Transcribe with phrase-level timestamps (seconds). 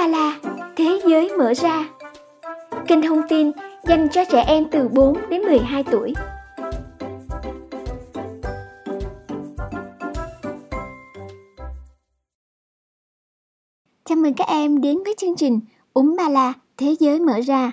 [0.00, 0.40] ba la,
[0.76, 1.88] thế giới mở ra.
[2.86, 3.50] Kênh thông tin
[3.84, 6.14] dành cho trẻ em từ 4 đến 12 tuổi.
[14.04, 15.60] Chào mừng các em đến với chương trình
[15.92, 17.72] Úng Ba La Thế giới mở ra.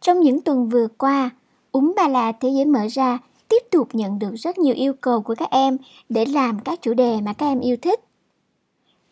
[0.00, 1.30] Trong những tuần vừa qua,
[1.72, 3.18] Úng Ba La Thế giới mở ra
[3.48, 5.76] tiếp tục nhận được rất nhiều yêu cầu của các em
[6.08, 8.00] để làm các chủ đề mà các em yêu thích.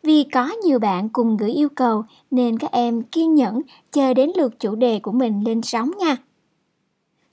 [0.02, 3.60] Vì có nhiều bạn cùng gửi yêu cầu nên các em kiên nhẫn
[3.93, 6.16] chờ đến lượt chủ đề của mình lên sóng nha.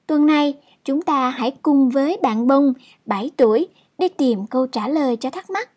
[0.07, 0.53] Tuần này,
[0.85, 2.73] chúng ta hãy cùng với bạn Bông,
[3.05, 5.69] 7 tuổi, đi tìm câu trả lời cho thắc mắc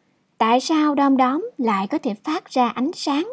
[0.42, 3.28] tại sao đom đóm lại có thể phát ra ánh sáng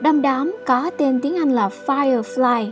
[0.00, 2.70] Đom đóm có tên tiếng Anh là firefly.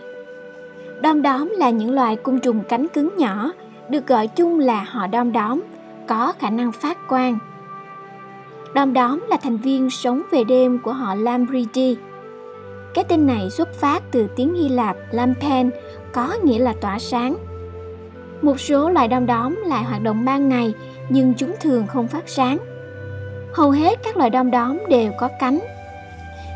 [1.00, 3.52] Đom đóm là những loài côn trùng cánh cứng nhỏ,
[3.88, 5.62] được gọi chung là họ đom đóm,
[6.06, 7.38] có khả năng phát quang.
[8.74, 11.94] Đom đóm là thành viên sống về đêm của họ Lampridae.
[12.94, 15.70] Cái tên này xuất phát từ tiếng Hy Lạp lampen,
[16.12, 17.36] có nghĩa là tỏa sáng.
[18.42, 20.74] Một số loài đom đóm lại hoạt động ban ngày,
[21.08, 22.58] nhưng chúng thường không phát sáng.
[23.54, 25.58] Hầu hết các loài đom đóm đều có cánh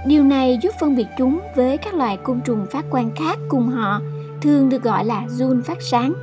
[0.07, 3.69] Điều này giúp phân biệt chúng với các loài côn trùng phát quang khác cùng
[3.69, 4.01] họ,
[4.41, 6.15] thường được gọi là giun phát sáng.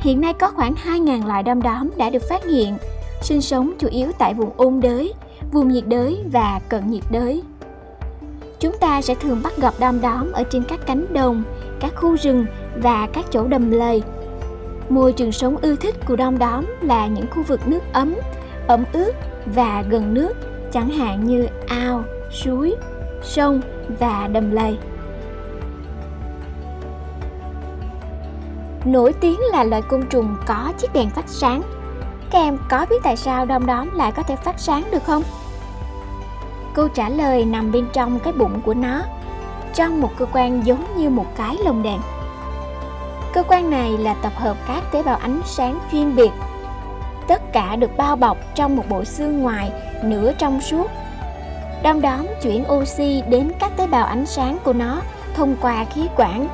[0.00, 2.76] Hiện nay có khoảng 2.000 loài đom đóm đã được phát hiện,
[3.22, 5.12] sinh sống chủ yếu tại vùng ôn đới,
[5.52, 7.42] vùng nhiệt đới và cận nhiệt đới.
[8.60, 11.42] Chúng ta sẽ thường bắt gặp đom đóm ở trên các cánh đồng,
[11.80, 14.02] các khu rừng và các chỗ đầm lầy.
[14.88, 18.14] Môi trường sống ưa thích của đom đóm là những khu vực nước ấm
[18.66, 19.12] ẩm ướt
[19.46, 20.32] và gần nước
[20.72, 22.76] chẳng hạn như ao, suối,
[23.22, 23.60] sông
[23.98, 24.78] và đầm lầy.
[28.84, 31.62] Nổi tiếng là loài côn trùng có chiếc đèn phát sáng.
[32.30, 35.22] Các em có biết tại sao đom đóm lại có thể phát sáng được không?
[36.74, 39.02] Câu trả lời nằm bên trong cái bụng của nó,
[39.74, 42.00] trong một cơ quan giống như một cái lồng đèn.
[43.34, 46.30] Cơ quan này là tập hợp các tế bào ánh sáng chuyên biệt.
[47.28, 49.72] Tất cả được bao bọc trong một bộ xương ngoài,
[50.04, 50.86] nửa trong suốt.
[51.82, 55.02] Đom đóm chuyển oxy đến các tế bào ánh sáng của nó
[55.34, 56.48] thông qua khí quản.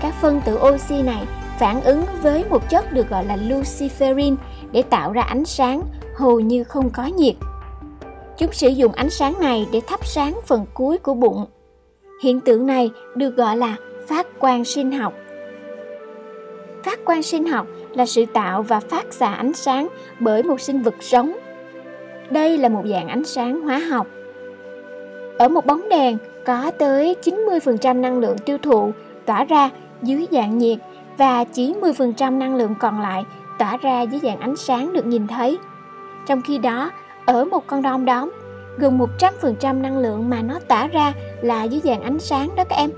[0.00, 1.26] Các phân tử oxy này
[1.58, 4.36] phản ứng với một chất được gọi là luciferin
[4.72, 5.82] để tạo ra ánh sáng,
[6.16, 7.34] hầu như không có nhiệt.
[8.38, 11.46] Chúng sử dụng ánh sáng này để thắp sáng phần cuối của bụng.
[12.22, 13.76] Hiện tượng này được gọi là
[14.08, 15.12] phát quang sinh học
[16.84, 19.88] phát quang sinh học là sự tạo và phát xạ ánh sáng
[20.20, 21.36] bởi một sinh vật sống.
[22.30, 24.06] Đây là một dạng ánh sáng hóa học.
[25.38, 28.92] Ở một bóng đèn có tới 90% năng lượng tiêu thụ
[29.26, 29.70] tỏa ra
[30.02, 30.78] dưới dạng nhiệt
[31.16, 33.24] và chỉ 10% năng lượng còn lại
[33.58, 35.58] tỏa ra dưới dạng ánh sáng được nhìn thấy.
[36.26, 36.90] Trong khi đó,
[37.26, 38.30] ở một con đom đóm,
[38.78, 41.12] gần 100% năng lượng mà nó tỏa ra
[41.42, 42.90] là dưới dạng ánh sáng đó các em.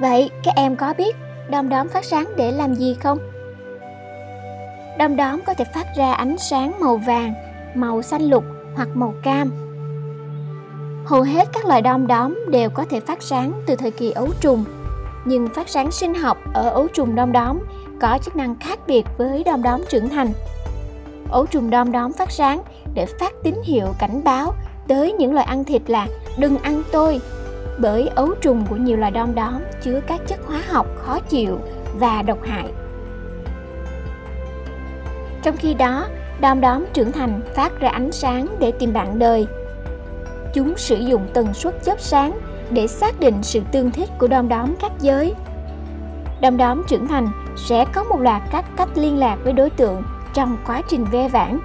[0.00, 1.16] Vậy các em có biết
[1.50, 3.18] đom đóm phát sáng để làm gì không?
[4.98, 7.34] Đom đóm có thể phát ra ánh sáng màu vàng,
[7.74, 8.44] màu xanh lục
[8.74, 9.50] hoặc màu cam.
[11.06, 14.28] Hầu hết các loài đom đóm đều có thể phát sáng từ thời kỳ ấu
[14.40, 14.64] trùng,
[15.24, 17.58] nhưng phát sáng sinh học ở ấu trùng đom đóm
[18.00, 20.32] có chức năng khác biệt với đom đóm trưởng thành.
[21.30, 22.62] Ấu trùng đom đóm phát sáng
[22.94, 24.54] để phát tín hiệu cảnh báo
[24.88, 26.06] tới những loài ăn thịt là
[26.38, 27.20] đừng ăn tôi
[27.80, 31.58] bởi ấu trùng của nhiều loài đom đóm chứa các chất hóa học khó chịu
[31.98, 32.68] và độc hại.
[35.42, 36.06] Trong khi đó,
[36.40, 39.46] đom đóm trưởng thành phát ra ánh sáng để tìm bạn đời.
[40.54, 44.48] Chúng sử dụng tần suất chớp sáng để xác định sự tương thích của đom
[44.48, 45.34] đóm các giới.
[46.40, 50.02] Đom đóm trưởng thành sẽ có một loạt các cách liên lạc với đối tượng
[50.34, 51.58] trong quá trình ve vãn.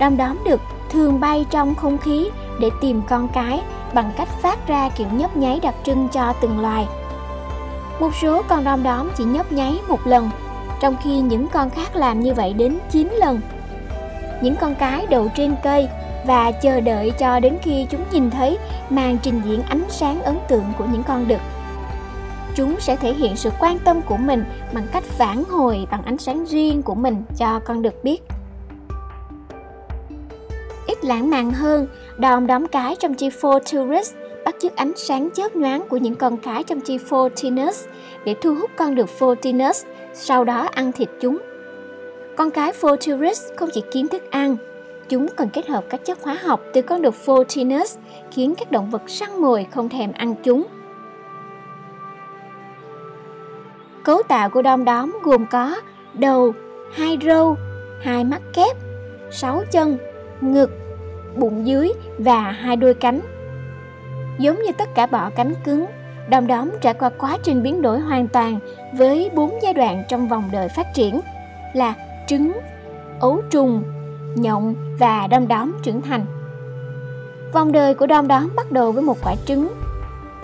[0.00, 0.60] Đom đóm được
[0.90, 3.62] thường bay trong không khí để tìm con cái
[3.94, 6.86] bằng cách phát ra kiểu nhấp nháy đặc trưng cho từng loài.
[8.00, 10.30] Một số con đom đóm chỉ nhấp nháy một lần,
[10.80, 13.40] trong khi những con khác làm như vậy đến 9 lần.
[14.42, 15.88] Những con cái đậu trên cây
[16.26, 18.58] và chờ đợi cho đến khi chúng nhìn thấy
[18.90, 21.40] màn trình diễn ánh sáng ấn tượng của những con đực.
[22.54, 26.18] Chúng sẽ thể hiện sự quan tâm của mình bằng cách phản hồi bằng ánh
[26.18, 28.22] sáng riêng của mình cho con đực biết
[31.04, 31.86] lãng mạn hơn,
[32.18, 34.14] đòn đóm cái trong chi Tourist
[34.44, 37.86] bắt chước ánh sáng chớp nhoáng của những con cái trong chi Fortinus
[38.24, 41.38] để thu hút con được Fortinus, sau đó ăn thịt chúng.
[42.36, 44.56] Con cái Forturus không chỉ kiếm thức ăn,
[45.08, 47.98] Chúng còn kết hợp các chất hóa học từ con đực Fortinus
[48.30, 50.66] khiến các động vật săn mồi không thèm ăn chúng.
[54.04, 55.76] Cấu tạo của đom đóm gồm có
[56.14, 56.52] đầu,
[56.92, 57.56] hai râu,
[58.00, 58.76] hai mắt kép,
[59.30, 59.98] sáu chân,
[60.40, 60.70] ngực,
[61.36, 63.20] bụng dưới và hai đôi cánh.
[64.38, 65.86] Giống như tất cả bọ cánh cứng,
[66.28, 68.58] đom đóm trải qua quá trình biến đổi hoàn toàn
[68.92, 71.20] với bốn giai đoạn trong vòng đời phát triển
[71.74, 71.94] là
[72.26, 72.52] trứng,
[73.20, 73.82] ấu trùng,
[74.34, 76.26] nhộng và đom đóm trưởng thành.
[77.52, 79.68] Vòng đời của đom đóm bắt đầu với một quả trứng.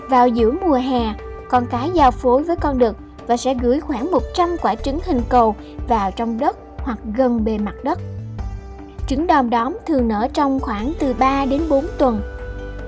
[0.09, 1.15] Vào giữa mùa hè,
[1.49, 2.97] con cái giao phối với con đực
[3.27, 5.55] và sẽ gửi khoảng 100 quả trứng hình cầu
[5.89, 7.99] vào trong đất hoặc gần bề mặt đất.
[9.11, 12.23] Trứng đom đóm thường nở trong khoảng từ 3 đến 4 tuần.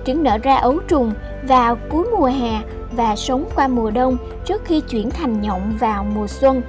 [0.05, 1.13] Trứng nở ra ấu trùng
[1.49, 2.61] vào cuối mùa hè
[2.93, 6.63] và sống qua mùa đông trước khi chuyển thành nhộng vào mùa xuân.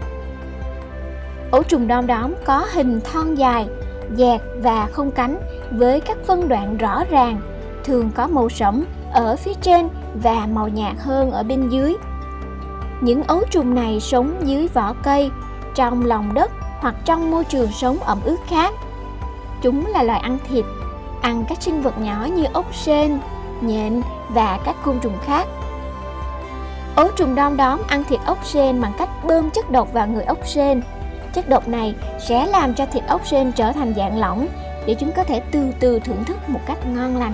[1.52, 3.68] Ấu trùng đom đóm có hình thon dài,
[4.18, 5.40] dẹt và không cánh
[5.72, 7.42] với các phân đoạn rõ ràng,
[7.84, 9.90] thường có màu sẫm ở phía trên
[10.24, 11.96] và màu nhạt hơn ở bên dưới.
[13.02, 15.32] Những ấu trùng này sống dưới vỏ cây,
[15.76, 18.74] trong lòng đất hoặc trong môi trường sống ẩm ướt khác.
[19.64, 20.66] Chúng là loài ăn thịt,
[21.22, 23.20] ăn các sinh vật nhỏ như ốc sên,
[23.62, 25.48] nhện và các côn trùng khác.
[26.96, 30.24] Ấu trùng đom đóm ăn thịt ốc sên bằng cách bơm chất độc vào người
[30.24, 30.82] ốc sên.
[31.34, 31.96] Chất độc này
[32.28, 34.48] sẽ làm cho thịt ốc sên trở thành dạng lỏng
[34.86, 37.34] để chúng có thể từ từ thưởng thức một cách ngon lành.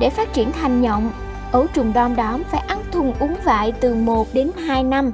[0.00, 1.10] Để phát triển thành nhộng,
[1.52, 5.12] ấu trùng đom đóm phải ăn thùng uống vại từ 1 đến 2 năm.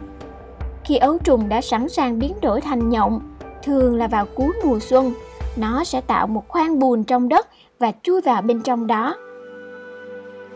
[0.84, 3.20] Khi ấu trùng đã sẵn sàng biến đổi thành nhộng,
[3.62, 5.14] thường là vào cuối mùa xuân,
[5.56, 9.16] nó sẽ tạo một khoang bùn trong đất và chui vào bên trong đó.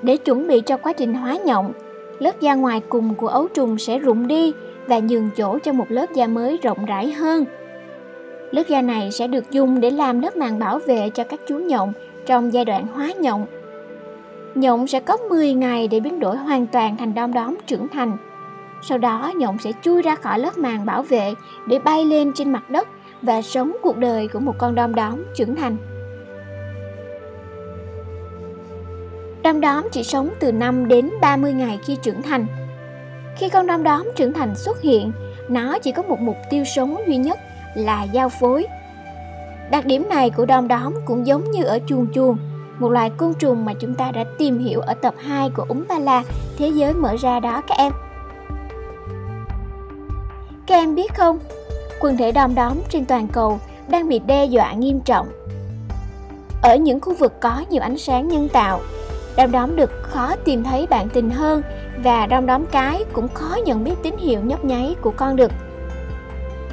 [0.02, 1.72] Để chuẩn bị cho quá trình hóa nhộng,
[2.18, 4.52] lớp da ngoài cùng của ấu trùng sẽ rụng đi
[4.86, 7.44] và nhường chỗ cho một lớp da mới rộng rãi hơn.
[8.50, 11.58] Lớp da này sẽ được dùng để làm lớp màng bảo vệ cho các chú
[11.58, 11.92] nhộng
[12.26, 13.46] trong giai đoạn hóa nhộng.
[14.54, 18.16] Nhộng sẽ có 10 ngày để biến đổi hoàn toàn thành đom đóm trưởng thành.
[18.82, 21.34] Sau đó nhộng sẽ chui ra khỏi lớp màng bảo vệ
[21.66, 22.88] để bay lên trên mặt đất
[23.26, 25.76] và sống cuộc đời của một con đom đóm trưởng thành.
[29.42, 32.46] Đom đóm chỉ sống từ 5 đến 30 ngày khi trưởng thành.
[33.36, 35.12] Khi con đom đóm trưởng thành xuất hiện,
[35.48, 37.38] nó chỉ có một mục tiêu sống duy nhất
[37.74, 38.66] là giao phối.
[39.70, 42.36] Đặc điểm này của đom đóm cũng giống như ở chuồn chuồn,
[42.78, 45.84] một loài côn trùng mà chúng ta đã tìm hiểu ở tập 2 của ống
[45.88, 46.22] ba la
[46.58, 47.92] Thế giới mở ra đó các em.
[50.66, 51.38] Các em biết không,
[52.00, 55.28] quần thể đom đóm trên toàn cầu đang bị đe dọa nghiêm trọng.
[56.62, 58.80] Ở những khu vực có nhiều ánh sáng nhân tạo,
[59.36, 61.62] đom đóm được khó tìm thấy bạn tình hơn
[61.98, 65.52] và đom đóm cái cũng khó nhận biết tín hiệu nhấp nháy của con đực.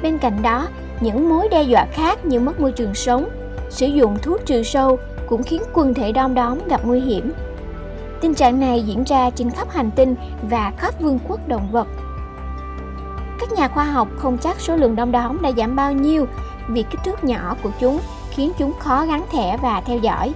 [0.02, 0.68] Bên cạnh đó,
[1.00, 3.28] những mối đe dọa khác như mất môi trường sống,
[3.70, 7.32] sử dụng thuốc trừ sâu cũng khiến quần thể đom đóm gặp nguy hiểm.
[8.20, 10.14] Tình trạng này diễn ra trên khắp hành tinh
[10.50, 11.86] và khắp vương quốc động vật.
[13.56, 16.26] Nhà khoa học không chắc số lượng đom đóm đã giảm bao nhiêu
[16.68, 20.32] vì kích thước nhỏ của chúng khiến chúng khó gắn thẻ và theo dõi.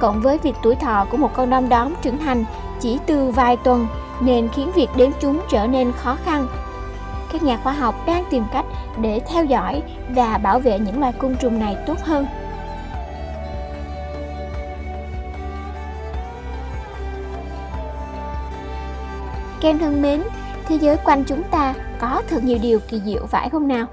[0.00, 2.44] Cộng với việc tuổi thọ của một con đom đóm trưởng thành
[2.80, 3.86] chỉ từ vài tuần
[4.20, 6.46] nên khiến việc đếm chúng trở nên khó khăn.
[7.32, 8.64] Các nhà khoa học đang tìm cách
[9.00, 9.82] để theo dõi
[10.14, 12.26] và bảo vệ những loài côn trùng này tốt hơn.
[19.60, 20.22] Kem thân mến,
[20.70, 23.86] thế giới quanh chúng ta có thật nhiều điều kỳ diệu phải không nào?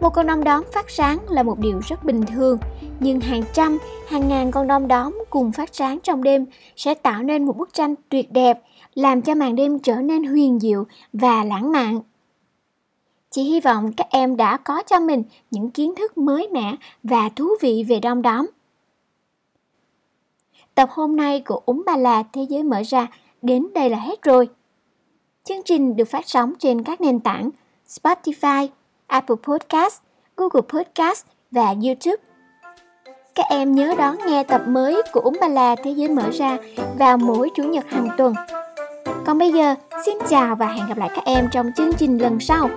[0.00, 2.58] Một con đom đóm phát sáng là một điều rất bình thường,
[3.00, 3.78] nhưng hàng trăm,
[4.08, 7.72] hàng ngàn con đom đóm cùng phát sáng trong đêm sẽ tạo nên một bức
[7.72, 8.62] tranh tuyệt đẹp,
[8.94, 12.00] làm cho màn đêm trở nên huyền diệu và lãng mạn.
[13.30, 17.28] Chị hy vọng các em đã có cho mình những kiến thức mới mẻ và
[17.28, 18.46] thú vị về đom đóm.
[20.74, 23.06] Tập hôm nay của Úng Ba La Thế giới mở ra
[23.42, 24.48] đến đây là hết rồi.
[25.48, 27.50] Chương trình được phát sóng trên các nền tảng
[27.88, 28.68] Spotify,
[29.06, 30.00] Apple Podcast,
[30.36, 32.22] Google Podcast và YouTube.
[33.34, 36.58] Các em nhớ đón nghe tập mới của Úng Ba La Thế giới mở ra
[36.98, 38.34] vào mỗi Chủ nhật hàng tuần.
[39.26, 39.74] Còn bây giờ,
[40.04, 42.70] xin chào và hẹn gặp lại các em trong chương trình lần sau.